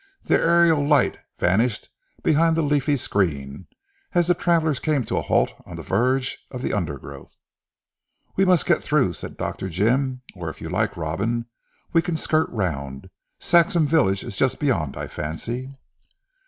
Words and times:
The 0.23 0.33
aerial 0.33 0.83
light 0.83 1.19
vanished 1.37 1.89
behind 2.23 2.57
the 2.57 2.63
leafy 2.63 2.97
screen, 2.97 3.67
as 4.13 4.25
the 4.25 4.33
travellers 4.33 4.79
came 4.79 5.05
to 5.05 5.17
a 5.17 5.21
halt 5.21 5.51
on 5.63 5.75
the 5.75 5.83
verge 5.83 6.39
of 6.49 6.63
the 6.63 6.73
undergrowth. 6.73 7.37
"We 8.35 8.43
must 8.43 8.65
get 8.65 8.81
through," 8.81 9.13
said 9.13 9.37
Dr. 9.37 9.69
Jim, 9.69 10.23
"or 10.33 10.49
if 10.49 10.59
you 10.59 10.69
like 10.69 10.97
Robin, 10.97 11.45
we 11.93 12.01
can 12.01 12.17
skirt 12.17 12.49
round. 12.49 13.11
Saxham 13.39 13.85
village 13.85 14.23
is 14.23 14.37
just 14.37 14.59
beyond 14.59 14.97
I 14.97 15.05
fancy." 15.07 15.75